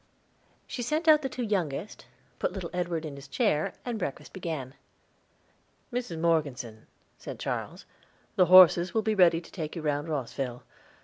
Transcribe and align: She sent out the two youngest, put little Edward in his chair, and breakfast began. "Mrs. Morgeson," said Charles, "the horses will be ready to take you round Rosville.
She 0.65 0.81
sent 0.81 1.07
out 1.07 1.21
the 1.21 1.29
two 1.29 1.43
youngest, 1.43 2.07
put 2.39 2.51
little 2.53 2.71
Edward 2.73 3.05
in 3.05 3.15
his 3.15 3.27
chair, 3.27 3.75
and 3.85 3.99
breakfast 3.99 4.33
began. 4.33 4.73
"Mrs. 5.93 6.19
Morgeson," 6.19 6.87
said 7.19 7.37
Charles, 7.37 7.85
"the 8.35 8.47
horses 8.47 8.95
will 8.95 9.03
be 9.03 9.13
ready 9.13 9.39
to 9.39 9.51
take 9.51 9.75
you 9.75 9.83
round 9.83 10.09
Rosville. 10.09 10.63